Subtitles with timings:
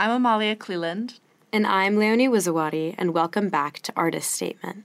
[0.00, 1.18] I'm Amalia Cleland.
[1.52, 4.84] And I'm Leonie Wizawati, and welcome back to Artist Statement.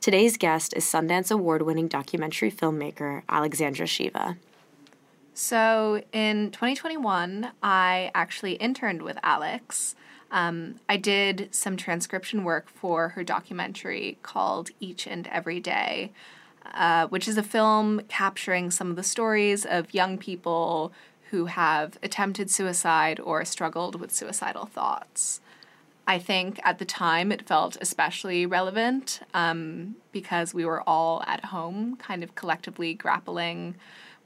[0.00, 4.36] Today's guest is Sundance Award winning documentary filmmaker Alexandra Shiva.
[5.32, 9.94] So, in 2021, I actually interned with Alex.
[10.32, 16.10] Um, I did some transcription work for her documentary called Each and Every Day,
[16.74, 20.92] uh, which is a film capturing some of the stories of young people
[21.30, 25.40] who have attempted suicide or struggled with suicidal thoughts.
[26.06, 31.46] I think at the time it felt especially relevant um, because we were all at
[31.46, 33.74] home, kind of collectively grappling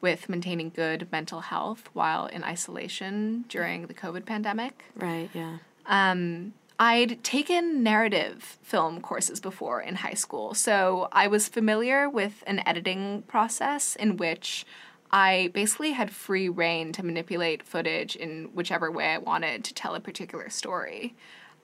[0.00, 4.84] with maintaining good mental health while in isolation during the COVID pandemic.
[4.94, 5.58] Right, yeah.
[5.86, 12.44] Um, I'd taken narrative film courses before in high school, so I was familiar with
[12.46, 14.64] an editing process in which
[15.12, 19.94] I basically had free reign to manipulate footage in whichever way I wanted to tell
[19.94, 21.14] a particular story.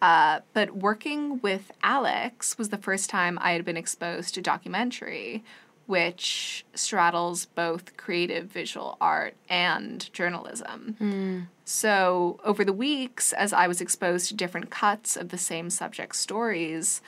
[0.01, 5.43] Uh, but working with Alex was the first time I had been exposed to documentary,
[5.87, 10.97] which straddles both creative visual art and journalism.
[11.01, 11.47] Mm.
[11.65, 16.15] So, over the weeks, as I was exposed to different cuts of the same subject
[16.15, 17.01] stories,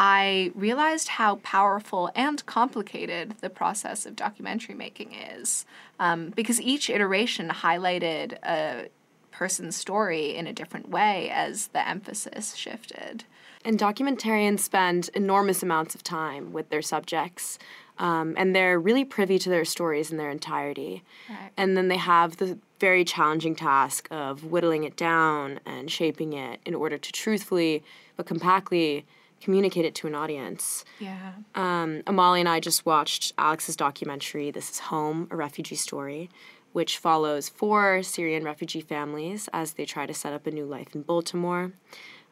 [0.00, 5.66] I realized how powerful and complicated the process of documentary making is.
[5.98, 8.88] Um, because each iteration highlighted a
[9.32, 13.24] person's story in a different way as the emphasis shifted.
[13.64, 17.58] And documentarians spend enormous amounts of time with their subjects.
[17.98, 21.02] Um, and they're really privy to their stories in their entirety.
[21.28, 21.50] Right.
[21.56, 26.60] And then they have the very challenging task of whittling it down and shaping it
[26.64, 27.82] in order to truthfully
[28.16, 29.04] but compactly
[29.40, 30.84] communicate it to an audience.
[30.98, 31.32] Yeah.
[31.54, 36.30] Um, Amalia and I just watched Alex's documentary, This is Home, a Refugee Story,
[36.72, 40.94] which follows four Syrian refugee families as they try to set up a new life
[40.94, 41.72] in Baltimore.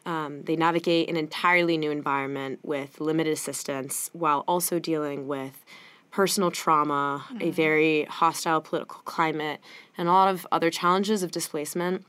[0.05, 5.65] Um, they navigate an entirely new environment with limited assistance while also dealing with
[6.11, 7.41] personal trauma, mm-hmm.
[7.41, 9.59] a very hostile political climate,
[9.97, 12.05] and a lot of other challenges of displacement.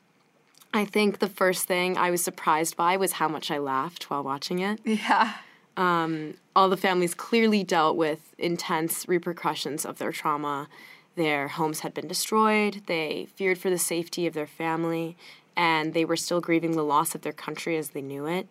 [0.73, 4.23] I think the first thing I was surprised by was how much I laughed while
[4.23, 4.81] watching it.
[4.85, 5.35] Yeah.
[5.77, 10.69] Um, all the families clearly dealt with intense repercussions of their trauma.
[11.15, 15.17] Their homes had been destroyed, they feared for the safety of their family,
[15.57, 18.47] and they were still grieving the loss of their country as they knew it.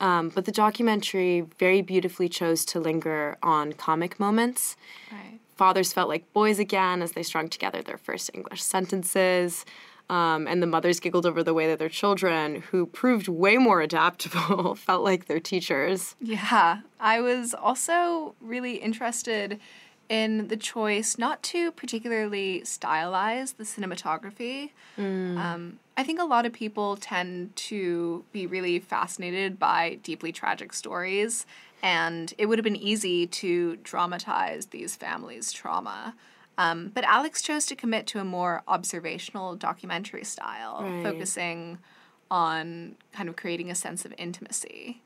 [0.00, 4.76] Um, but the documentary very beautifully chose to linger on comic moments.
[5.10, 5.40] Right.
[5.56, 9.64] Fathers felt like boys again as they strung together their first English sentences.
[10.10, 13.82] Um, and the mothers giggled over the way that their children, who proved way more
[13.82, 16.16] adaptable, felt like their teachers.
[16.18, 19.60] Yeah, I was also really interested
[20.08, 24.70] in the choice not to particularly stylize the cinematography.
[24.96, 25.38] Mm.
[25.38, 30.72] Um, I think a lot of people tend to be really fascinated by deeply tragic
[30.72, 31.44] stories,
[31.82, 36.14] and it would have been easy to dramatize these families' trauma.
[36.58, 41.02] Um, but Alex chose to commit to a more observational documentary style, right.
[41.04, 41.78] focusing
[42.30, 45.00] on kind of creating a sense of intimacy.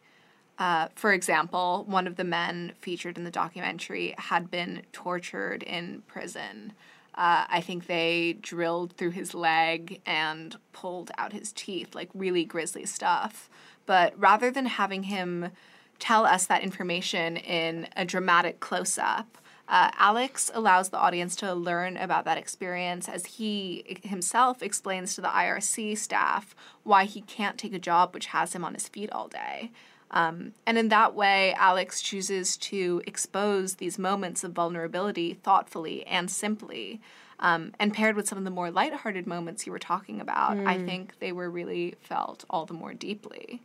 [0.59, 6.03] Uh, for example, one of the men featured in the documentary had been tortured in
[6.07, 6.73] prison.
[7.15, 12.47] Uh, I think they drilled through his leg and pulled out his teeth, like really
[12.47, 13.51] grisly stuff.
[13.85, 15.51] But rather than having him
[15.99, 19.37] tell us that information in a dramatic close up,
[19.69, 25.21] uh, Alex allows the audience to learn about that experience as he himself explains to
[25.21, 29.11] the IRC staff why he can't take a job which has him on his feet
[29.13, 29.71] all day.
[30.11, 36.31] Um, and in that way, Alex chooses to expose these moments of vulnerability thoughtfully and
[36.31, 37.01] simply.
[37.39, 40.67] Um, and paired with some of the more lighthearted moments you were talking about, mm.
[40.67, 43.63] I think they were really felt all the more deeply.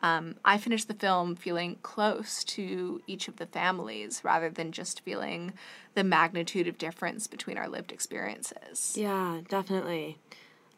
[0.00, 5.00] Um, I finished the film feeling close to each of the families rather than just
[5.00, 5.52] feeling
[5.94, 8.94] the magnitude of difference between our lived experiences.
[8.96, 10.18] Yeah, definitely.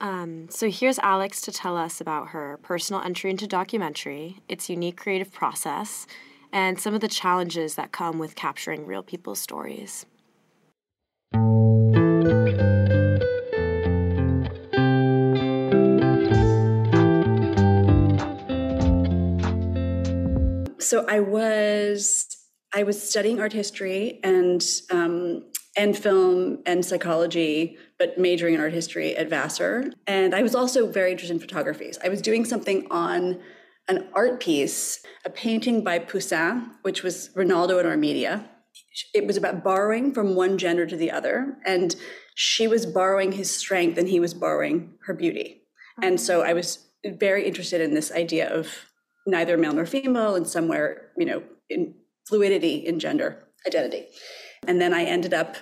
[0.00, 4.96] Um, so here's Alex to tell us about her personal entry into documentary, its unique
[4.96, 6.06] creative process,
[6.52, 10.06] and some of the challenges that come with capturing real people's stories.
[20.88, 22.34] So I was
[22.74, 25.44] I was studying art history and um,
[25.76, 29.92] and film and psychology, but majoring in art history at Vassar.
[30.06, 31.92] And I was also very interested in photography.
[32.02, 33.38] I was doing something on
[33.86, 38.48] an art piece, a painting by Poussin, which was Rinaldo and Armida.
[39.12, 41.58] It was about borrowing from one gender to the other.
[41.66, 41.94] And
[42.34, 45.64] she was borrowing his strength and he was borrowing her beauty.
[46.02, 48.87] And so I was very interested in this idea of
[49.28, 51.94] neither male nor female and somewhere, you know, in
[52.26, 54.06] fluidity in gender identity.
[54.66, 55.56] And then I ended up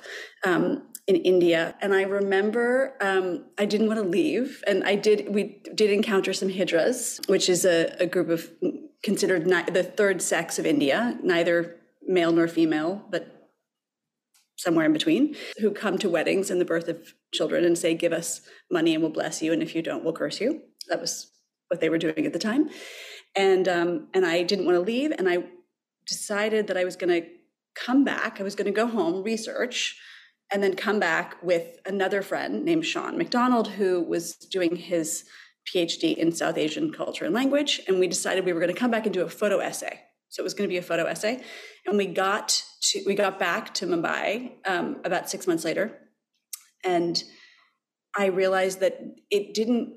[0.44, 1.74] um, in India.
[1.80, 4.62] And I remember um, I didn't want to leave.
[4.66, 8.50] And I did, we did encounter some Hijras, which is a, a group of
[9.02, 11.76] considered ni- the third sex of India, neither
[12.06, 13.50] male nor female, but
[14.56, 18.12] somewhere in between, who come to weddings and the birth of children and say, Give
[18.12, 18.40] us
[18.70, 19.52] money and we'll bless you.
[19.52, 20.62] And if you don't, we'll curse you.
[20.88, 21.30] That was
[21.68, 22.70] what they were doing at the time.
[23.36, 25.12] And, um, and I didn't want to leave.
[25.12, 25.44] And I
[26.06, 27.28] decided that I was going to
[27.74, 28.40] come back.
[28.40, 30.00] I was going to go home, research,
[30.50, 35.24] and then come back with another friend named Sean McDonald, who was doing his
[35.68, 37.80] PhD in South Asian culture and language.
[37.86, 40.00] And we decided we were going to come back and do a photo essay.
[40.28, 41.42] So it was going to be a photo essay.
[41.84, 45.98] And we got to, we got back to Mumbai um, about six months later.
[46.84, 47.22] And
[48.16, 49.00] I realized that
[49.30, 49.94] it didn't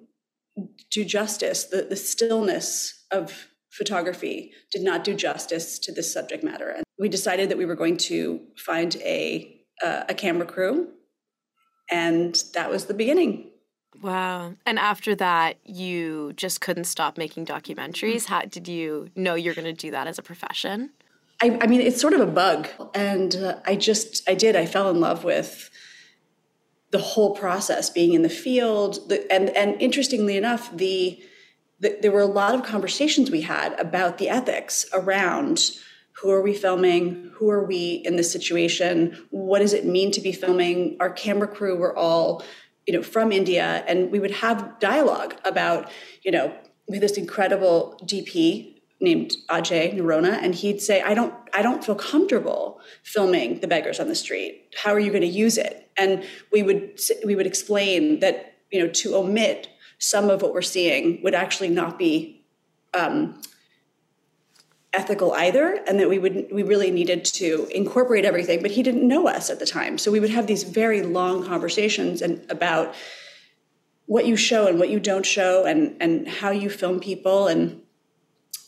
[0.91, 6.69] do justice, the, the stillness of photography did not do justice to this subject matter.
[6.69, 10.89] And we decided that we were going to find a uh, a camera crew,
[11.89, 13.51] and that was the beginning.
[14.01, 14.53] Wow.
[14.65, 18.25] And after that, you just couldn't stop making documentaries.
[18.25, 20.91] How did you know you're going to do that as a profession?
[21.41, 22.67] I, I mean, it's sort of a bug.
[22.93, 25.69] And uh, I just, I did, I fell in love with
[26.91, 29.09] the whole process, being in the field.
[29.09, 31.21] The, and, and interestingly enough, the,
[31.79, 35.71] the, there were a lot of conversations we had about the ethics around
[36.13, 40.21] who are we filming who are we in this situation what does it mean to
[40.21, 40.97] be filming?
[40.99, 42.43] Our camera crew were all
[42.87, 45.91] you know from india and we would have dialogue about
[46.23, 46.51] you know
[46.87, 52.79] this incredible dp named ajay narona and he'd say i don't i don't feel comfortable
[53.03, 54.73] filming the beggars on the street.
[54.83, 55.91] How are you going to use it?
[55.97, 59.67] And we would we would explain that you know to omit
[59.99, 62.43] some of what we're seeing would actually not be
[62.93, 63.39] um,
[64.93, 69.07] ethical either and that we would we really needed to incorporate everything but he didn't
[69.07, 69.97] know us at the time.
[69.97, 72.95] So we would have these very long conversations and about
[74.07, 77.81] what you show and what you don't show and and how you film people and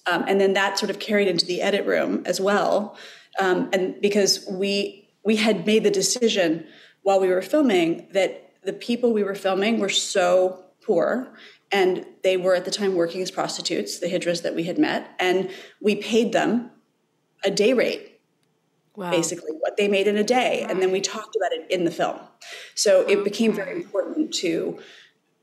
[0.06, 2.98] um, and then that sort of carried into the edit room as well.
[3.40, 6.68] Um, and because we we had made the decision
[7.04, 11.34] while we were filming that the people we were filming were so poor
[11.72, 15.10] and they were at the time working as prostitutes, the hijras that we had met,
[15.20, 15.50] and
[15.80, 16.70] we paid them
[17.44, 18.20] a day rate,
[18.96, 19.10] wow.
[19.10, 20.72] basically what they made in a day, right.
[20.72, 22.20] and then we talked about it in the film.
[22.76, 24.80] So it became very important to,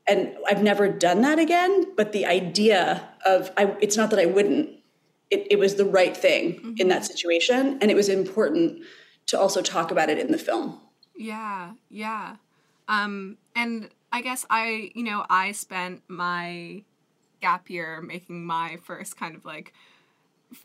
[0.07, 1.95] and I've never done that again.
[1.95, 4.69] But the idea of I, it's not that I wouldn't;
[5.31, 6.73] it, it was the right thing mm-hmm.
[6.77, 8.83] in that situation, and it was important
[9.27, 10.79] to also talk about it in the film.
[11.15, 12.37] Yeah, yeah,
[12.89, 16.83] um, and I guess I, you know, I spent my
[17.39, 19.71] gap year making my first kind of like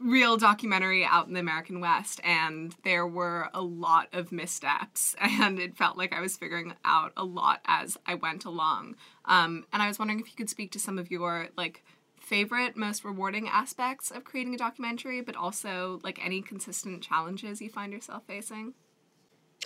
[0.01, 5.61] real documentary out in the American West, and there were a lot of missteps, and
[5.61, 8.97] it felt like I was figuring out a lot as I went along.
[9.27, 11.85] Um, and I was wondering if you could speak to some of your like
[12.19, 17.69] favorite, most rewarding aspects of creating a documentary, but also like any consistent challenges you
[17.69, 18.73] find yourself facing.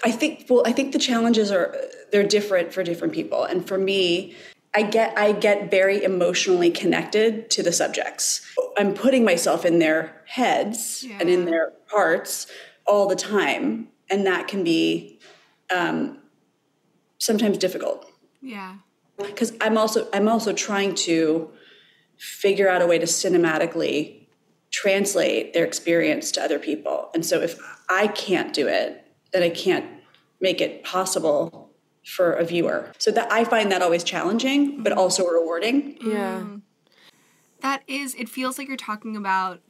[0.05, 1.77] I think well, I think the challenges are
[2.13, 4.37] they're different for different people, and for me,
[4.75, 8.47] I get I get very emotionally connected to the subjects.
[8.77, 11.19] I'm putting myself in their heads yeah.
[11.21, 12.47] and in their hearts
[12.87, 15.19] all the time, and that can be
[15.75, 16.19] um,
[17.19, 18.11] sometimes difficult.
[18.41, 18.77] Yeah,
[19.17, 21.51] because I'm also I'm also trying to
[22.19, 24.27] figure out a way to cinematically
[24.71, 29.51] translate their experience to other people, and so if I can't do it that I
[29.51, 29.87] can't
[30.41, 31.71] make it possible
[32.05, 32.93] for a viewer.
[32.99, 35.99] So that I find that always challenging, but also rewarding.
[36.01, 36.43] Yeah.
[36.45, 36.63] Mm.
[37.61, 39.61] That is, it feels like you're talking about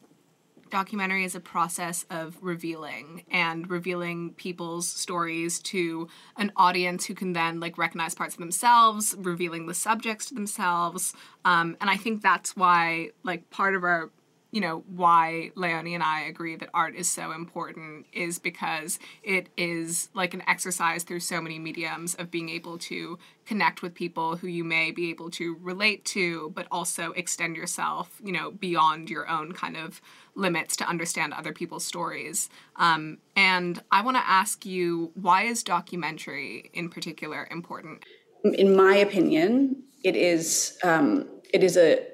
[0.70, 7.32] documentary as a process of revealing and revealing people's stories to an audience who can
[7.32, 12.22] then like recognize parts of themselves revealing the subjects to themselves um, and i think
[12.22, 14.10] that's why like part of our
[14.50, 19.48] you know why Leonie and I agree that art is so important is because it
[19.56, 24.36] is like an exercise through so many mediums of being able to connect with people
[24.36, 29.10] who you may be able to relate to but also extend yourself you know beyond
[29.10, 30.00] your own kind of
[30.34, 32.48] limits to understand other people's stories.
[32.76, 38.04] Um, and I want to ask you why is documentary in particular important?
[38.44, 42.06] In my opinion it is um, it is a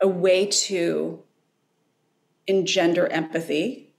[0.00, 1.22] a way to
[2.48, 3.94] engender empathy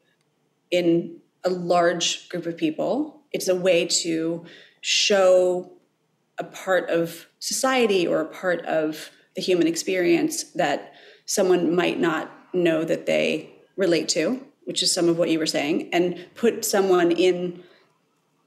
[0.71, 3.21] in a large group of people.
[3.31, 4.45] It's a way to
[4.81, 5.71] show
[6.37, 10.93] a part of society or a part of the human experience that
[11.25, 15.45] someone might not know that they relate to, which is some of what you were
[15.45, 17.63] saying, and put someone in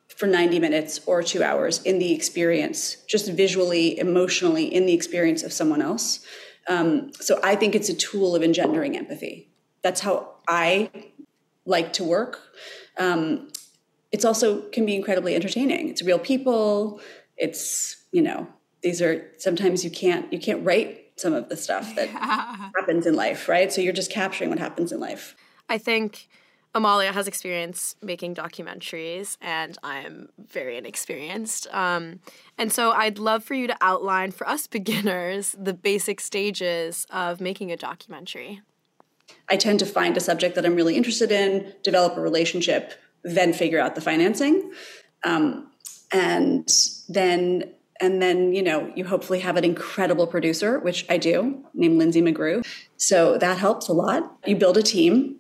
[0.09, 5.43] for 90 minutes or two hours in the experience, just visually, emotionally, in the experience
[5.43, 6.25] of someone else.
[6.69, 9.52] Um, so I think it's a tool of engendering empathy.
[9.83, 10.91] That's how I
[11.65, 12.41] like to work.
[12.99, 13.49] Um,
[14.11, 15.89] it's also can be incredibly entertaining.
[15.89, 17.01] It's real people.
[17.37, 18.47] It's you know
[18.83, 22.09] these are sometimes you can't you can't write some of the stuff that
[22.77, 23.73] happens in life, right?
[23.73, 25.35] So you're just capturing what happens in life.
[25.69, 26.29] I think
[26.75, 31.67] Amalia has experience making documentaries, and I'm very inexperienced.
[31.73, 32.21] Um,
[32.57, 37.41] and so I'd love for you to outline for us beginners the basic stages of
[37.41, 38.63] making a documentary.
[39.49, 43.53] I tend to find a subject that I'm really interested in, develop a relationship, then
[43.53, 44.73] figure out the financing.
[45.25, 45.71] Um,
[46.13, 46.69] and
[47.09, 51.99] then and then you know you hopefully have an incredible producer which i do named
[51.99, 52.67] lindsay mcgrew.
[52.97, 54.39] So that helps a lot.
[54.47, 55.37] You build a team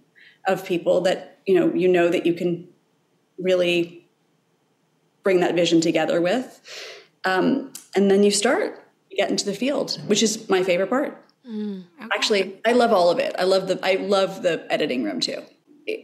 [0.46, 2.68] of people that you know you know that you can
[3.38, 4.08] really
[5.22, 6.60] bring that vision together with.
[7.24, 11.21] Um, and then you start you get into the field which is my favorite part
[11.48, 12.08] mm, okay.
[12.14, 13.34] actually i love all of it.
[13.38, 15.42] I love the i love the editing room too.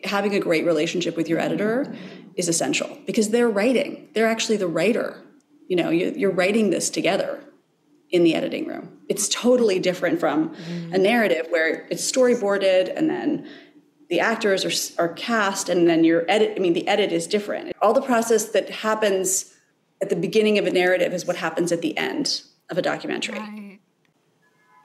[0.04, 1.94] Having a great relationship with your editor
[2.34, 4.08] is essential because they're writing.
[4.14, 5.22] They're actually the writer.
[5.68, 7.42] You know you're writing this together
[8.10, 8.98] in the editing room.
[9.08, 10.94] It's totally different from mm.
[10.94, 13.48] a narrative where it's storyboarded and then
[14.08, 17.72] the actors are, are cast and then your edit i mean the edit is different.
[17.82, 19.54] All the process that happens
[20.00, 23.38] at the beginning of a narrative is what happens at the end of a documentary.
[23.38, 23.67] Right.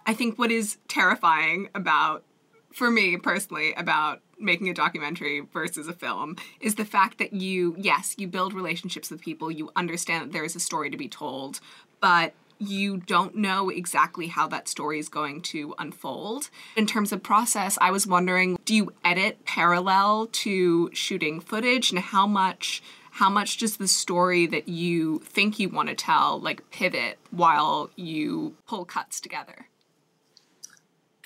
[0.05, 2.23] I think what is terrifying about
[2.71, 7.75] for me personally about making a documentary versus a film is the fact that you
[7.77, 11.07] yes you build relationships with people you understand that there is a story to be
[11.07, 11.59] told
[11.99, 16.49] but you don't know exactly how that story is going to unfold.
[16.75, 21.99] In terms of process, I was wondering do you edit parallel to shooting footage and
[21.99, 22.81] how much
[23.11, 27.91] how much does the story that you think you want to tell like pivot while
[27.95, 29.67] you pull cuts together?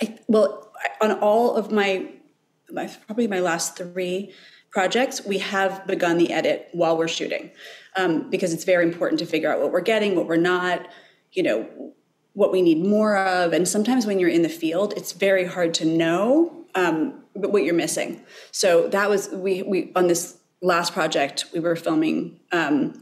[0.02, 2.12] I, well, on all of my,
[2.72, 4.34] my probably my last three
[4.70, 7.52] projects, we have begun the edit while we're shooting
[7.96, 10.88] um, because it's very important to figure out what we're getting, what we're not
[11.34, 11.94] you know
[12.34, 13.54] what we need more of.
[13.54, 17.74] And sometimes when you're in the field it's very hard to know um, what you're
[17.74, 18.22] missing.
[18.52, 23.00] So that was we we on this last project we were filming um,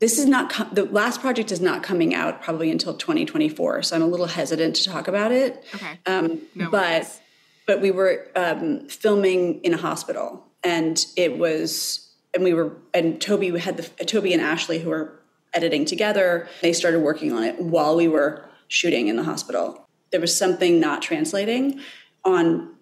[0.00, 3.96] this is not com- the last project is not coming out probably until 2024 so
[3.96, 7.20] i'm a little hesitant to talk about it okay um, no but worries.
[7.66, 13.20] but we were um, filming in a hospital and it was and we were and
[13.20, 15.20] toby had the toby and ashley who are
[15.54, 16.48] editing together.
[16.62, 19.88] They started working on it while we were shooting in the hospital.
[20.12, 21.80] There was something not translating
[22.24, 22.74] on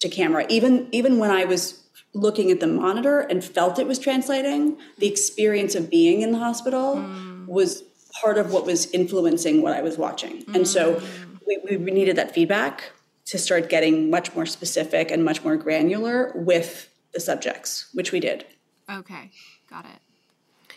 [0.00, 0.46] to camera.
[0.48, 1.81] Even even when I was
[2.14, 6.38] looking at the monitor and felt it was translating, the experience of being in the
[6.38, 7.46] hospital mm.
[7.46, 7.82] was
[8.20, 10.44] part of what was influencing what I was watching.
[10.44, 10.56] Mm.
[10.56, 11.60] And so mm.
[11.68, 12.92] we, we needed that feedback
[13.26, 18.20] to start getting much more specific and much more granular with the subjects, which we
[18.20, 18.44] did.
[18.90, 19.30] Okay,
[19.70, 20.00] got it.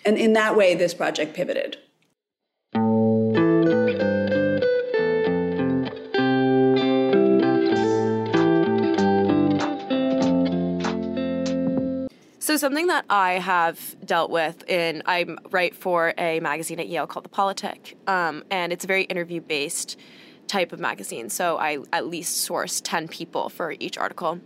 [0.06, 1.78] And in that way, this project pivoted.
[12.56, 17.06] So something that I have dealt with in I write for a magazine at Yale
[17.06, 20.00] called The Politic, um, and it's a very interview based
[20.48, 21.30] type of magazine.
[21.30, 24.40] So I at least source ten people for each article.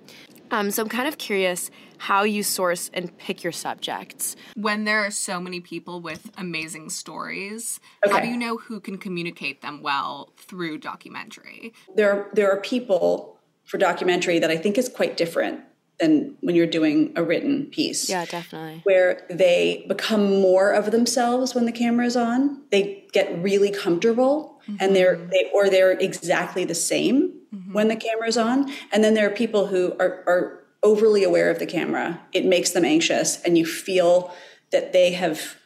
[0.50, 4.36] Um, so I'm kind of curious how you source and pick your subjects.
[4.56, 8.12] When there are so many people with amazing stories, okay.
[8.12, 11.74] how do you know who can communicate them well through documentary?
[11.96, 15.62] There, there are people for documentary that I think is quite different
[16.00, 18.10] than when you're doing a written piece.
[18.10, 18.82] Yeah, definitely.
[18.84, 22.62] Where they become more of themselves when the camera is on.
[22.72, 24.78] They get really comfortable mm-hmm.
[24.80, 27.74] and they're they or they're exactly the same mm-hmm.
[27.74, 28.72] when the camera's on.
[28.92, 32.22] And then there are people who are, are overly aware of the camera.
[32.32, 34.34] It makes them anxious, and you feel
[34.72, 35.58] that they have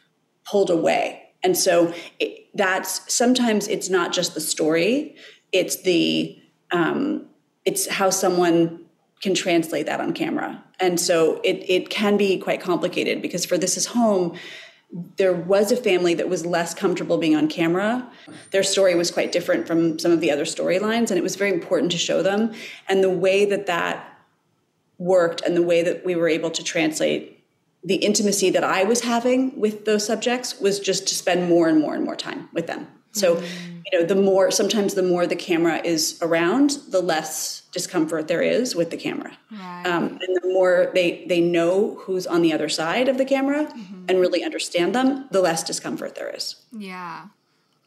[0.44, 1.22] pulled away.
[1.42, 5.16] And so it, that's sometimes it's not just the story;
[5.52, 6.40] it's the
[6.72, 7.26] um,
[7.64, 8.83] it's how someone
[9.24, 10.62] can translate that on camera.
[10.78, 14.36] And so it it can be quite complicated because for this is home
[15.16, 18.06] there was a family that was less comfortable being on camera.
[18.52, 21.52] Their story was quite different from some of the other storylines, and it was very
[21.52, 22.52] important to show them.
[22.88, 23.96] And the way that that
[24.98, 27.42] worked and the way that we were able to translate
[27.82, 31.80] the intimacy that I was having with those subjects was just to spend more and
[31.80, 32.86] more and more time with them.
[33.14, 38.28] So, you know, the more sometimes the more the camera is around, the less discomfort
[38.28, 39.86] there is with the camera, right.
[39.86, 43.66] um, and the more they they know who's on the other side of the camera
[43.66, 44.04] mm-hmm.
[44.08, 46.56] and really understand them, the less discomfort there is.
[46.72, 47.26] Yeah.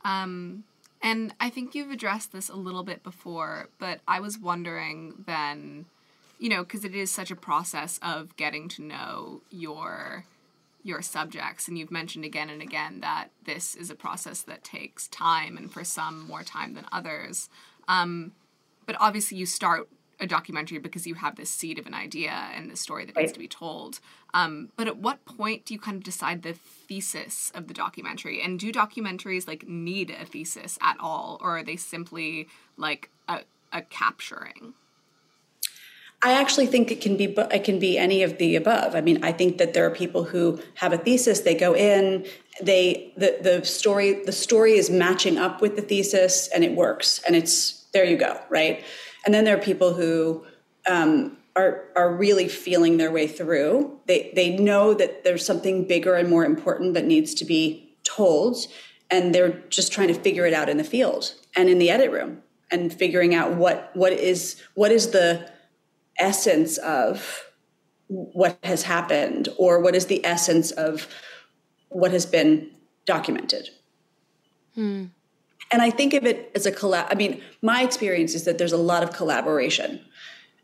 [0.03, 0.63] Um,
[1.01, 5.85] and I think you've addressed this a little bit before, but I was wondering then,
[6.39, 10.25] you know, because it is such a process of getting to know your
[10.87, 15.07] your subjects and you've mentioned again and again that this is a process that takes
[15.09, 17.49] time and for some more time than others
[17.87, 18.31] um,
[18.85, 19.87] but obviously you start
[20.19, 23.23] a documentary because you have this seed of an idea and the story that right.
[23.23, 23.99] needs to be told.
[24.33, 28.41] Um, but at what point do you kind of decide the thesis of the documentary?
[28.41, 33.41] And do documentaries like need a thesis at all, or are they simply like a,
[33.71, 34.73] a capturing?
[36.23, 38.95] I actually think it can be it can be any of the above.
[38.95, 42.25] I mean, I think that there are people who have a thesis, they go in,
[42.61, 47.21] they the the story the story is matching up with the thesis and it works
[47.27, 48.83] and it's there you go, right?
[49.25, 50.45] And then there are people who
[50.89, 53.99] um, are are really feeling their way through.
[54.07, 58.57] They they know that there's something bigger and more important that needs to be told,
[59.11, 62.11] and they're just trying to figure it out in the field and in the edit
[62.11, 65.49] room and figuring out what what is what is the
[66.19, 67.45] essence of
[68.07, 71.07] what has happened or what is the essence of
[71.89, 72.69] what has been
[73.05, 73.69] documented.
[74.75, 75.05] Hmm.
[75.71, 77.07] And I think of it as a collab.
[77.09, 79.99] I mean, my experience is that there's a lot of collaboration.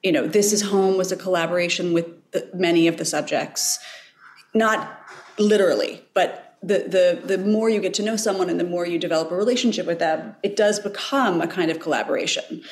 [0.02, 3.80] You know, This Is Home was a collaboration with the, many of the subjects,
[4.54, 5.02] not
[5.38, 8.98] literally, but the, the, the more you get to know someone and the more you
[8.98, 12.64] develop a relationship with them, it does become a kind of collaboration.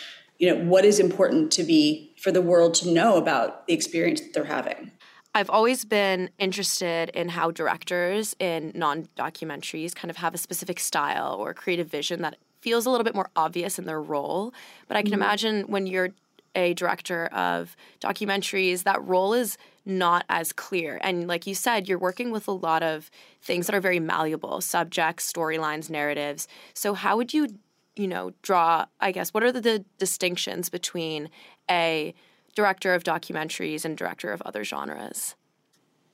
[0.42, 4.22] You know, what is important to be for the world to know about the experience
[4.22, 4.92] that they're having?
[5.36, 10.80] I've always been interested in how directors in non documentaries kind of have a specific
[10.80, 14.52] style or creative vision that feels a little bit more obvious in their role.
[14.88, 15.22] But I can mm-hmm.
[15.22, 16.10] imagine when you're
[16.56, 21.00] a director of documentaries, that role is not as clear.
[21.04, 23.12] And like you said, you're working with a lot of
[23.44, 26.48] things that are very malleable subjects, storylines, narratives.
[26.74, 27.48] So, how would you,
[27.96, 31.30] you know, draw, I guess, what are the, the distinctions between
[31.70, 32.14] a
[32.56, 35.36] director of documentaries and director of other genres?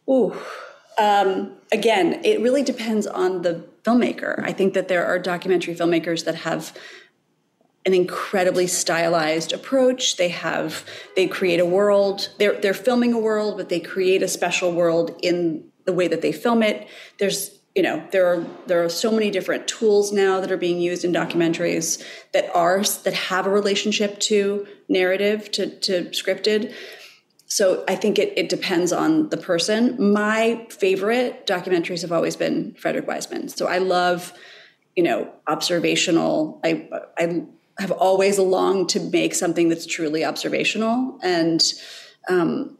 [0.10, 0.36] Ooh,
[0.98, 4.42] um, again, it really depends on the filmmaker.
[4.44, 6.78] I think that there are documentary filmmakers that have
[7.86, 10.18] an incredibly stylized approach.
[10.18, 10.84] They have
[11.16, 12.30] they create a world.
[12.38, 16.22] They're they're filming a world, but they create a special world in the way that
[16.22, 16.88] they film it.
[17.18, 20.80] There's you know there are there are so many different tools now that are being
[20.80, 26.74] used in documentaries that are that have a relationship to narrative to, to scripted.
[27.46, 30.12] So i think it, it depends on the person.
[30.12, 33.48] My favorite documentaries have always been frederick wiseman.
[33.48, 34.34] So i love
[34.96, 36.60] you know observational.
[36.64, 37.46] I i
[37.78, 41.20] have always longed to make something that's truly observational.
[41.22, 41.62] And
[42.28, 42.76] um,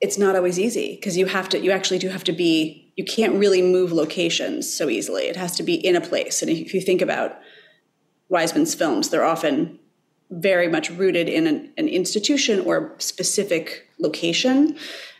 [0.00, 3.04] it's not always easy because you have to you actually do have to be you
[3.04, 5.28] can't really move locations so easily.
[5.28, 6.42] It has to be in a place.
[6.42, 7.38] And if you think about
[8.28, 9.78] Wiseman's films, they're often
[10.30, 14.76] very much rooted in an, an institution or specific location.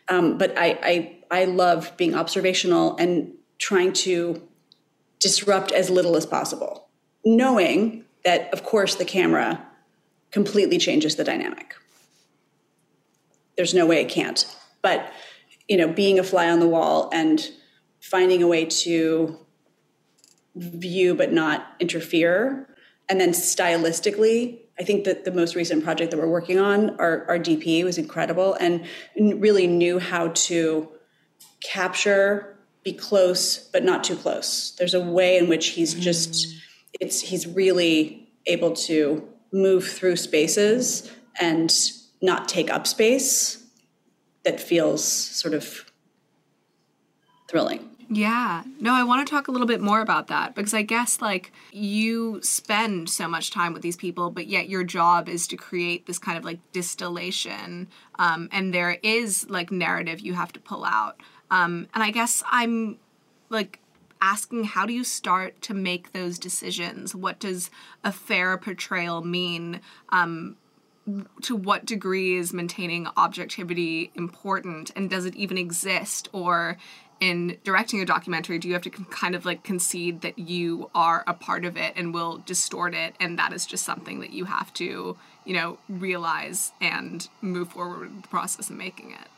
[0.09, 4.43] Um, but I, I, I love being observational and trying to
[5.21, 6.89] disrupt as little as possible,
[7.25, 9.65] knowing that, of course, the camera
[10.33, 11.77] completely changes the dynamic.
[13.57, 14.53] There's no way it can't.
[14.83, 15.13] But
[15.69, 17.49] you know, being a fly on the wall and
[18.01, 19.39] finding a way to
[20.55, 22.69] view but not interfere.
[23.09, 27.25] And then stylistically, I think that the most recent project that we're working on, our,
[27.27, 30.89] our DP was incredible and really knew how to
[31.63, 34.75] capture, be close, but not too close.
[34.79, 36.03] There's a way in which he's mm-hmm.
[36.03, 36.47] just,
[37.01, 41.75] it's, he's really able to move through spaces and
[42.21, 43.65] not take up space
[44.45, 45.88] that feels sort of
[47.49, 47.91] thrilling.
[48.11, 48.63] Yeah.
[48.81, 51.53] No, I want to talk a little bit more about that because I guess like
[51.73, 56.07] you spend so much time with these people, but yet your job is to create
[56.07, 57.89] this kind of like distillation.
[58.19, 61.21] Um, and there is like narrative you have to pull out.
[61.51, 62.99] Um, and I guess I'm
[63.51, 63.81] like
[64.23, 67.15] asking how do you start to make those decisions?
[67.15, 67.71] What does
[68.03, 69.81] a fair portrayal mean?
[70.09, 70.57] Um,
[71.41, 76.77] to what degree is maintaining objectivity important and does it even exist or
[77.21, 81.25] in directing a documentary do you have to kind of like concede that you are
[81.27, 84.45] a part of it and will distort it and that is just something that you
[84.45, 89.29] have to you know realize and move forward with the process of making it?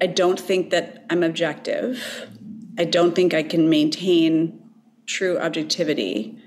[0.00, 2.28] I don't think that i'm objective.
[2.78, 4.62] I don't think i can maintain
[5.06, 6.38] true objectivity.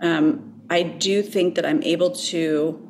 [0.00, 2.80] Um, I do think that I'm able to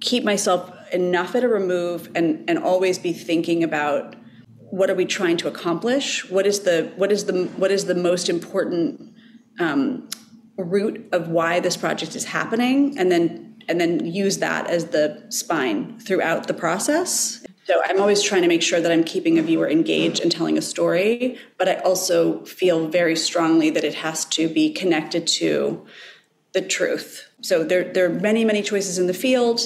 [0.00, 4.16] keep myself enough at a remove and, and always be thinking about
[4.70, 6.28] what are we trying to accomplish?
[6.30, 9.14] What is the what is the what is the most important
[9.58, 10.08] um,
[10.56, 15.24] root of why this project is happening, and then and then use that as the
[15.28, 17.44] spine throughout the process.
[17.64, 20.58] So I'm always trying to make sure that I'm keeping a viewer engaged and telling
[20.58, 25.86] a story, but I also feel very strongly that it has to be connected to
[26.52, 27.28] the truth.
[27.42, 29.60] So there, there are many, many choices in the field,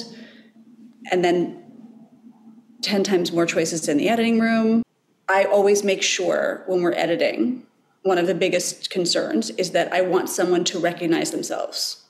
[1.11, 1.63] and then
[2.83, 4.84] 10 times more choices in the editing room.
[5.27, 7.65] I always make sure when we're editing,
[8.03, 12.03] one of the biggest concerns is that I want someone to recognize themselves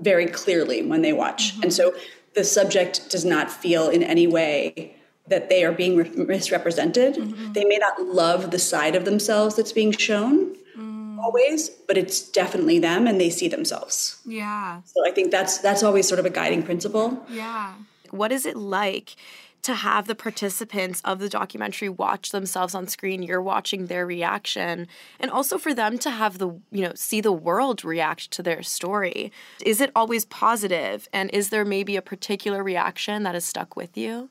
[0.00, 1.52] very clearly when they watch.
[1.52, 1.62] Mm-hmm.
[1.64, 1.94] And so
[2.34, 7.14] the subject does not feel in any way that they are being re- misrepresented.
[7.14, 7.52] Mm-hmm.
[7.52, 11.18] They may not love the side of themselves that's being shown mm.
[11.18, 14.20] always, but it's definitely them and they see themselves.
[14.26, 14.82] Yeah.
[14.84, 17.24] So I think that's that's always sort of a guiding principle.
[17.28, 17.74] Yeah.
[18.10, 19.16] What is it like
[19.64, 24.86] to have the participants of the documentary watch themselves on screen you're watching their reaction.
[25.18, 28.62] And also for them to have the you know see the world react to their
[28.62, 29.32] story.
[29.64, 31.08] Is it always positive?
[31.12, 34.30] And is there maybe a particular reaction that has stuck with you?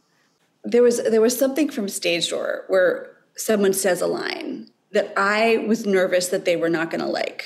[0.63, 5.57] There was there was something from stage door where someone says a line that i
[5.67, 7.43] was nervous that they were not going to like.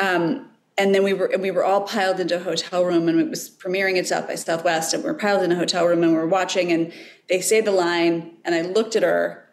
[0.00, 0.48] Um,
[0.82, 3.48] and then we were we were all piled into a hotel room and it was
[3.48, 6.26] premiering South by Southwest and we are piled in a hotel room and we are
[6.26, 6.92] watching and
[7.28, 9.48] they say the line and I looked at her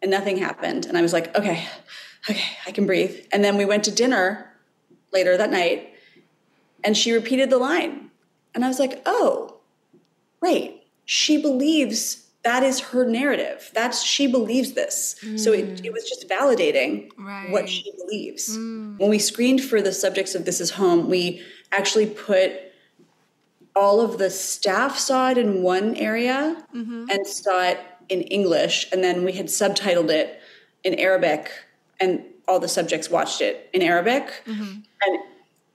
[0.00, 0.86] and nothing happened.
[0.86, 1.66] And I was like okay
[2.30, 3.16] okay I can breathe.
[3.32, 4.48] And then we went to dinner
[5.12, 5.92] later that night
[6.84, 8.12] and she repeated the line.
[8.54, 9.56] And I was like oh
[10.40, 10.80] right.
[11.04, 13.70] She believes that is her narrative.
[13.74, 15.16] That's she believes this.
[15.22, 15.38] Mm.
[15.38, 15.84] So it, mm.
[15.84, 17.50] it was just validating right.
[17.50, 18.56] what she believes.
[18.56, 18.98] Mm.
[18.98, 22.52] When we screened for the subjects of This Is Home, we actually put
[23.76, 27.06] all of the staff saw it in one area mm-hmm.
[27.08, 30.40] and saw it in English, and then we had subtitled it
[30.82, 31.50] in Arabic,
[32.00, 34.42] and all the subjects watched it in Arabic.
[34.46, 34.80] Mm-hmm.
[35.02, 35.18] And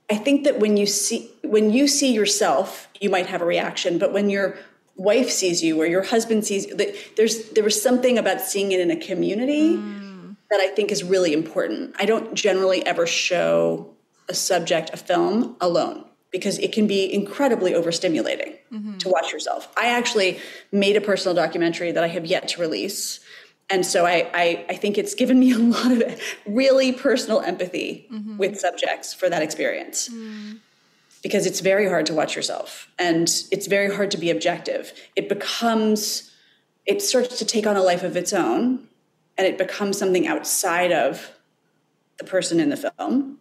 [0.09, 3.97] I think that when you see when you see yourself, you might have a reaction,
[3.97, 4.57] but when you're
[4.95, 6.75] wife sees you or your husband sees you.
[7.15, 10.35] There's there was something about seeing it in a community mm.
[10.49, 11.95] that I think is really important.
[11.99, 13.93] I don't generally ever show
[14.29, 18.97] a subject, a film alone because it can be incredibly overstimulating mm-hmm.
[18.97, 19.71] to watch yourself.
[19.77, 20.39] I actually
[20.71, 23.21] made a personal documentary that I have yet to release.
[23.69, 26.03] And so I, I, I think it's given me a lot of
[26.45, 28.37] really personal empathy mm-hmm.
[28.37, 30.09] with subjects for that experience.
[30.09, 30.59] Mm
[31.25, 34.93] because it's very hard to watch yourself and it's very hard to be objective.
[35.15, 36.29] It becomes,
[36.85, 38.87] it starts to take on a life of its own
[39.35, 41.31] and it becomes something outside of
[42.19, 43.39] the person in the film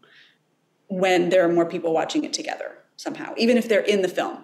[0.88, 4.42] when there are more people watching it together somehow, even if they're in the film.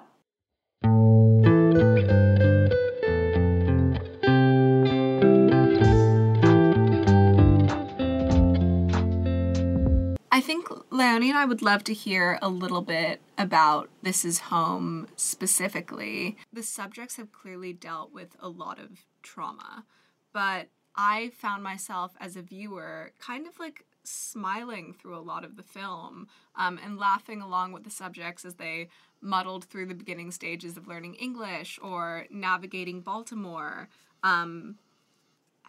[11.00, 16.36] Leonie and I would love to hear a little bit about This Is Home specifically.
[16.52, 19.86] The subjects have clearly dealt with a lot of trauma,
[20.34, 25.56] but I found myself as a viewer kind of like smiling through a lot of
[25.56, 28.88] the film um, and laughing along with the subjects as they
[29.22, 33.88] muddled through the beginning stages of learning English or navigating Baltimore.
[34.22, 34.76] Um,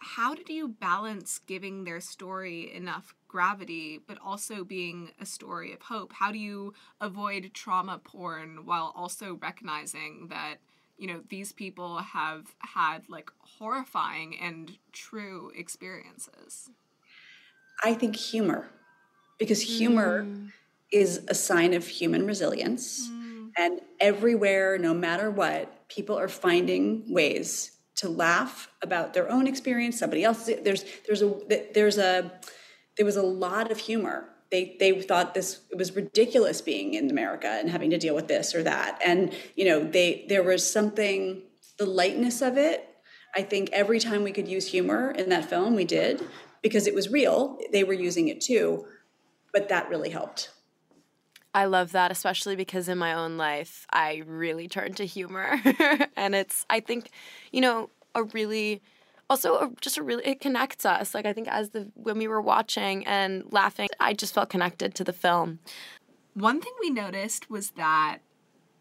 [0.02, 5.80] how did you balance giving their story enough gravity but also being a story of
[5.82, 10.56] hope how do you avoid trauma porn while also recognizing that
[10.98, 16.68] you know these people have had like horrifying and true experiences
[17.84, 18.68] i think humor
[19.38, 20.50] because humor mm.
[20.90, 23.50] is a sign of human resilience mm.
[23.56, 29.98] and everywhere no matter what people are finding ways to laugh about their own experience,
[29.98, 30.62] somebody else's.
[30.62, 31.34] There's there's a
[31.74, 32.32] there's a
[32.96, 34.28] there was a lot of humor.
[34.50, 38.28] They they thought this it was ridiculous being in America and having to deal with
[38.28, 39.00] this or that.
[39.04, 41.42] And you know, they there was something
[41.78, 42.88] the lightness of it.
[43.34, 46.22] I think every time we could use humor in that film, we did
[46.62, 47.58] because it was real.
[47.72, 48.86] They were using it too,
[49.52, 50.50] but that really helped.
[51.54, 55.60] I love that, especially because in my own life, I really turn to humor.
[56.16, 57.10] and it's, I think,
[57.52, 58.80] you know, a really,
[59.28, 61.14] also a, just a really, it connects us.
[61.14, 64.94] Like, I think as the, when we were watching and laughing, I just felt connected
[64.94, 65.58] to the film.
[66.34, 68.20] One thing we noticed was that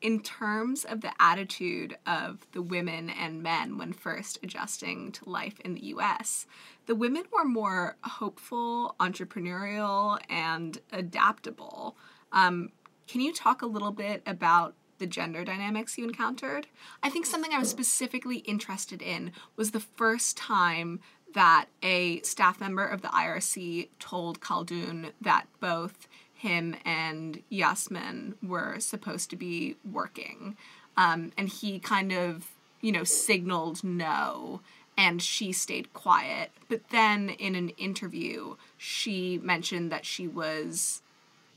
[0.02, 5.60] in terms of the attitude of the women and men when first adjusting to life
[5.60, 6.48] in the US,
[6.88, 11.96] the women were more hopeful, entrepreneurial, and adaptable.
[12.32, 12.72] Um,
[13.08, 16.68] can you talk a little bit about the gender dynamics you encountered?
[17.02, 21.00] I think something I was specifically interested in was the first time
[21.34, 28.80] that a staff member of the IRC told Khaldoun that both him and Yasmin were
[28.80, 30.58] supposed to be working.
[30.98, 32.48] Um, and he kind of,
[32.82, 34.62] you know, signaled no,
[34.98, 36.52] and she stayed quiet.
[36.68, 41.02] But then in an interview, she mentioned that she was,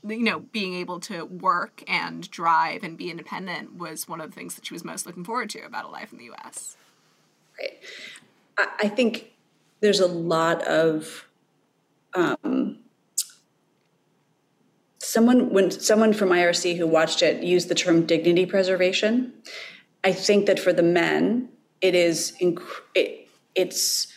[0.07, 4.35] you know, being able to work and drive and be independent was one of the
[4.35, 6.77] things that she was most looking forward to about a life in the US.
[7.59, 7.79] Right.
[8.57, 9.33] I, think
[9.81, 11.27] there's a lot of
[12.13, 12.77] um,
[14.99, 19.33] someone when someone from IRC who watched it used the term dignity preservation.
[20.03, 21.49] I think that for the men,
[21.81, 22.61] it is inc-
[22.93, 24.07] it, it's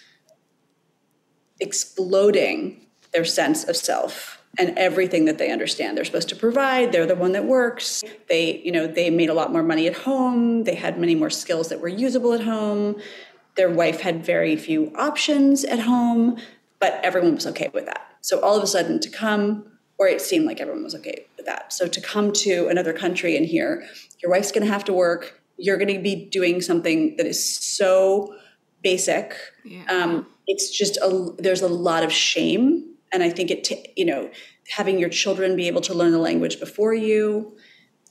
[1.61, 5.97] exploding their sense of self and everything that they understand.
[5.97, 8.03] They're supposed to provide they're the one that works.
[8.29, 10.65] They you know they made a lot more money at home.
[10.65, 13.01] They had many more skills that were usable at home.
[13.57, 16.39] Their wife had very few options at home
[16.81, 18.07] but everyone was okay with that.
[18.21, 19.65] So all of a sudden to come
[19.99, 21.73] or it seemed like everyone was okay with that.
[21.73, 23.85] So to come to another country and hear
[24.23, 25.41] your wife's going to have to work.
[25.57, 28.35] You're going to be doing something that is so
[28.83, 29.83] basic yeah.
[29.89, 34.05] um, it's just a there's a lot of shame and i think it t- you
[34.05, 34.31] know
[34.69, 37.57] having your children be able to learn the language before you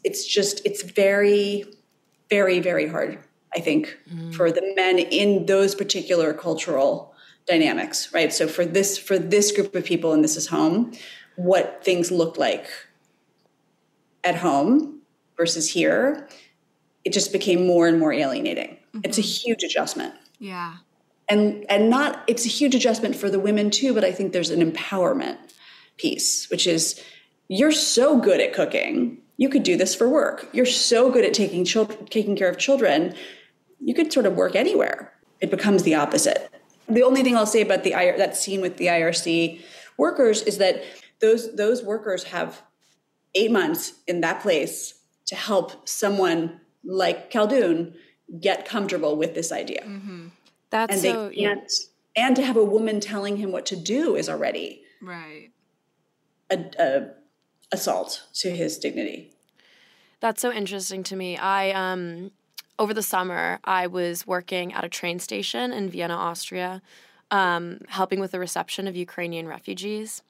[0.04, 1.64] it's just it's very
[2.30, 3.20] very very hard
[3.56, 4.34] i think mm.
[4.34, 7.14] for the men in those particular cultural
[7.48, 10.92] dynamics right so for this for this group of people and this is home
[11.36, 12.68] what things look like
[14.24, 15.00] at home
[15.38, 16.28] versus here
[17.06, 19.02] it just became more and more alienating mm-hmm.
[19.04, 20.76] it's a huge adjustment yeah
[21.30, 24.50] and and not it's a huge adjustment for the women too but i think there's
[24.50, 25.38] an empowerment
[25.98, 27.02] piece which is
[27.48, 29.20] you're so good at cooking.
[29.38, 30.50] You could do this for work.
[30.52, 33.16] You're so good at taking children taking care of children.
[33.80, 35.14] You could sort of work anywhere.
[35.40, 36.52] It becomes the opposite.
[36.90, 39.62] The only thing i'll say about the that scene with the irc
[39.98, 40.84] workers is that
[41.20, 42.62] those those workers have
[43.36, 47.94] eight months in that place to help someone like Khaldoun
[48.40, 49.84] get comfortable with this idea.
[49.84, 50.28] Mm-hmm.
[50.70, 51.72] That's and so, they can't,
[52.16, 52.28] yeah.
[52.28, 55.52] and to have a woman telling him what to do is already right
[56.50, 57.10] a, a
[57.72, 59.34] assault to his dignity.
[60.20, 61.38] That's so interesting to me.
[61.38, 62.32] I um
[62.80, 66.82] over the summer I was working at a train station in Vienna, Austria,
[67.32, 70.22] um, helping with the reception of Ukrainian refugees.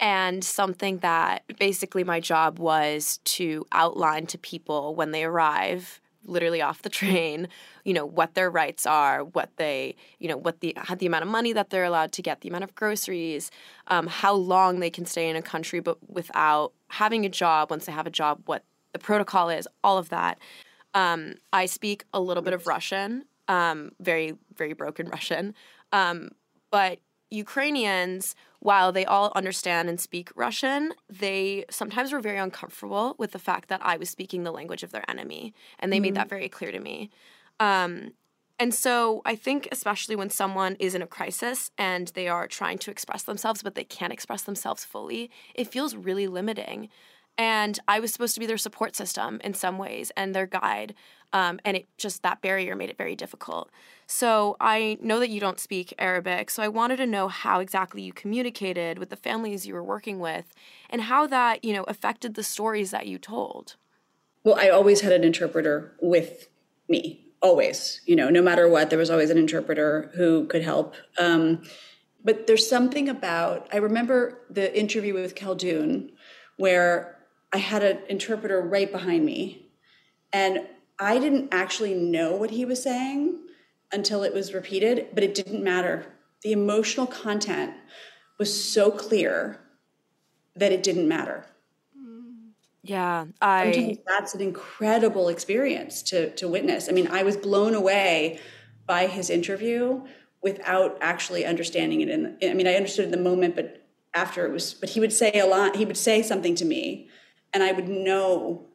[0.00, 6.62] And something that basically my job was to outline to people when they arrive literally
[6.62, 7.48] off the train,
[7.84, 11.30] you know, what their rights are, what they, you know, what the the amount of
[11.30, 13.50] money that they're allowed to get, the amount of groceries,
[13.88, 17.70] um, how long they can stay in a country, but without having a job.
[17.70, 20.38] Once they have a job, what the protocol is, all of that.
[20.94, 25.54] Um, I speak a little bit of Russian, um, very very broken Russian,
[25.92, 26.30] um,
[26.70, 26.98] but
[27.30, 28.34] Ukrainians
[28.64, 33.68] while they all understand and speak Russian, they sometimes were very uncomfortable with the fact
[33.68, 35.52] that I was speaking the language of their enemy.
[35.78, 36.02] And they mm-hmm.
[36.02, 37.10] made that very clear to me.
[37.60, 38.12] Um,
[38.58, 42.78] and so I think, especially when someone is in a crisis and they are trying
[42.78, 46.88] to express themselves, but they can't express themselves fully, it feels really limiting.
[47.36, 50.94] And I was supposed to be their support system in some ways and their guide.
[51.34, 53.68] Um, and it just, that barrier made it very difficult.
[54.06, 58.02] So I know that you don't speak Arabic, so I wanted to know how exactly
[58.02, 60.54] you communicated with the families you were working with
[60.88, 63.74] and how that, you know, affected the stories that you told.
[64.44, 66.48] Well, I always had an interpreter with
[66.88, 68.00] me, always.
[68.06, 70.94] You know, no matter what, there was always an interpreter who could help.
[71.18, 71.62] Um,
[72.22, 76.12] but there's something about, I remember the interview with Khaldoun
[76.58, 77.18] where
[77.52, 79.70] I had an interpreter right behind me,
[80.32, 80.66] and
[80.98, 83.38] I didn't actually know what he was saying
[83.92, 86.06] until it was repeated, but it didn't matter.
[86.42, 87.74] The emotional content
[88.38, 89.60] was so clear
[90.56, 91.46] that it didn't matter.
[92.82, 96.88] Yeah, I Sometimes that's an incredible experience to to witness.
[96.88, 98.40] I mean, I was blown away
[98.86, 100.02] by his interview
[100.42, 102.10] without actually understanding it.
[102.10, 105.14] And I mean, I understood in the moment, but after it was, but he would
[105.14, 105.76] say a lot.
[105.76, 107.08] He would say something to me,
[107.54, 108.66] and I would know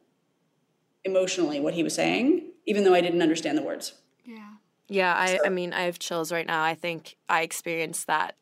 [1.04, 3.94] emotionally what he was saying, even though I didn't understand the words.
[4.24, 4.50] Yeah,
[4.88, 5.46] Yeah, I, so.
[5.46, 6.62] I mean, I have chills right now.
[6.62, 8.36] I think I experienced that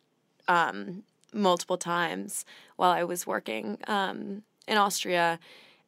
[0.49, 2.45] um, multiple times
[2.77, 5.39] while I was working um, in Austria.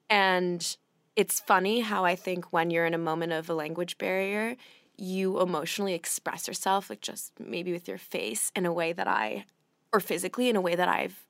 [0.08, 0.76] And
[1.16, 4.56] it's funny how I think when you're in a moment of a language barrier,
[4.96, 9.46] you emotionally express yourself, like just maybe with your face in a way that I,
[9.92, 11.24] or physically in a way that I've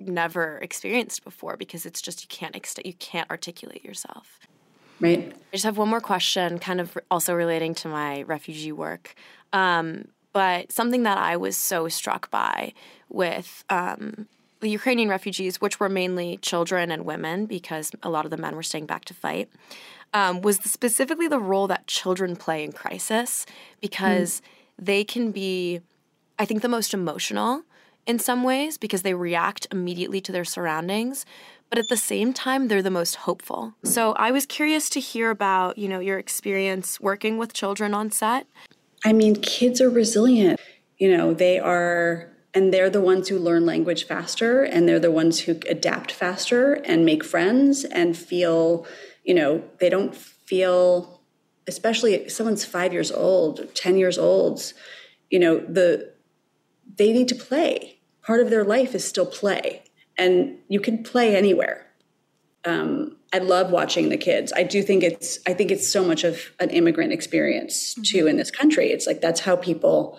[0.00, 4.40] never experienced before because it's just you can't ex- you can't articulate yourself.
[5.02, 5.32] Right.
[5.52, 9.14] I just have one more question, kind of also relating to my refugee work.
[9.52, 12.72] Um, but something that I was so struck by
[13.10, 14.28] with um,
[14.60, 18.54] the Ukrainian refugees, which were mainly children and women, because a lot of the men
[18.54, 19.50] were staying back to fight,
[20.14, 23.44] um, was specifically the role that children play in crisis,
[23.80, 24.84] because mm.
[24.86, 25.80] they can be,
[26.38, 27.64] I think, the most emotional
[28.06, 31.24] in some ways because they react immediately to their surroundings
[31.72, 33.72] but at the same time they're the most hopeful.
[33.82, 38.10] So i was curious to hear about you know your experience working with children on
[38.10, 38.46] set.
[39.06, 40.60] I mean kids are resilient.
[40.98, 45.10] You know they are and they're the ones who learn language faster and they're the
[45.10, 48.86] ones who adapt faster and make friends and feel
[49.24, 51.22] you know they don't feel
[51.66, 54.74] especially if someone's five years old 10 years old
[55.30, 56.12] you know the
[56.96, 58.00] they need to play.
[58.20, 59.81] Part of their life is still play
[60.18, 61.86] and you can play anywhere
[62.64, 66.24] um, i love watching the kids i do think it's i think it's so much
[66.24, 68.02] of an immigrant experience mm-hmm.
[68.02, 70.18] too in this country it's like that's how people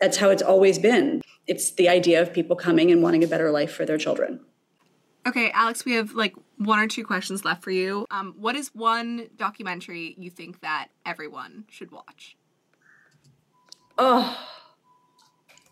[0.00, 3.50] that's how it's always been it's the idea of people coming and wanting a better
[3.50, 4.40] life for their children.
[5.26, 8.06] Okay, Alex, we have like one or two questions left for you.
[8.10, 12.36] Um, what is one documentary you think that everyone should watch?
[13.96, 14.36] Oh,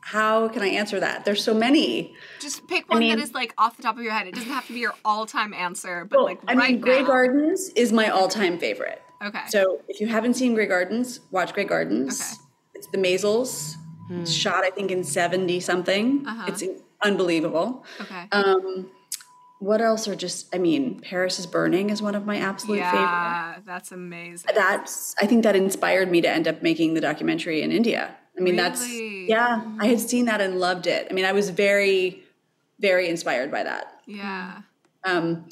[0.03, 1.25] how can I answer that?
[1.25, 2.15] There's so many.
[2.41, 4.27] Just pick one I mean, that is like off the top of your head.
[4.27, 7.03] It doesn't have to be your all-time answer, but well, like I right mean, Grey
[7.03, 9.01] Gardens is my all-time favorite.
[9.25, 9.43] Okay.
[9.49, 12.21] So if you haven't seen Grey Gardens, watch Grey Gardens.
[12.21, 12.43] Okay.
[12.75, 13.77] It's the Maysles
[14.13, 14.25] Hmm.
[14.25, 16.27] Shot, I think, in 70 something.
[16.27, 16.45] Uh-huh.
[16.49, 16.63] It's
[17.03, 17.85] unbelievable.
[18.01, 18.27] Okay.
[18.33, 18.91] Um,
[19.59, 22.91] what else are just, I mean, Paris is Burning is one of my absolute yeah,
[22.91, 23.07] favorite.
[23.07, 24.51] Yeah, that's amazing.
[24.55, 28.17] That's, I think that inspired me to end up making the documentary in India.
[28.37, 28.57] I mean, really?
[28.57, 28.89] that's,
[29.29, 31.07] yeah, I had seen that and loved it.
[31.11, 32.23] I mean, I was very,
[32.81, 34.01] very inspired by that.
[34.07, 34.63] Yeah.
[35.05, 35.49] Um,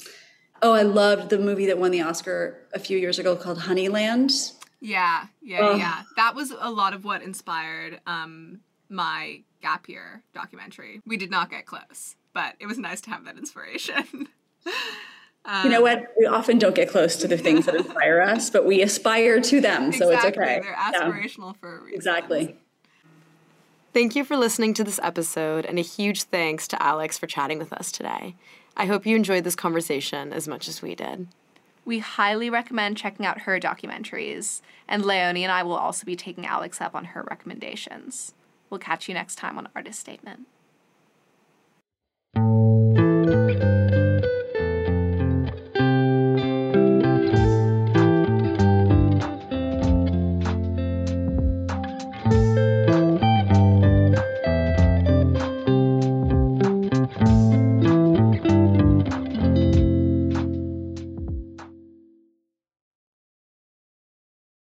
[0.61, 4.53] oh, I loved the movie that won the Oscar a few years ago called Honeyland.
[4.79, 6.01] Yeah, yeah, yeah.
[6.15, 11.01] That was a lot of what inspired um, my gap year documentary.
[11.05, 14.27] We did not get close, but it was nice to have that inspiration.
[15.45, 16.07] um, you know what?
[16.19, 19.61] We often don't get close to the things that inspire us, but we aspire to
[19.61, 20.61] them, so it's okay.
[20.63, 21.59] They're aspirational yeah.
[21.59, 21.95] for a reason.
[21.95, 22.57] Exactly.
[23.93, 27.59] Thank you for listening to this episode, and a huge thanks to Alex for chatting
[27.59, 28.35] with us today.
[28.77, 31.27] I hope you enjoyed this conversation as much as we did.
[31.83, 36.45] We highly recommend checking out her documentaries, and Leonie and I will also be taking
[36.45, 38.33] Alex up on her recommendations.
[38.69, 40.47] We'll catch you next time on Artist Statement.